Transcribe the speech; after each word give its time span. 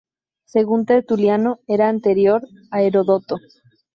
Según 0.45 0.87
Tertuliano, 0.87 1.59
era 1.67 1.87
anterior 1.87 2.41
a 2.71 2.81
Heródoto. 2.81 3.35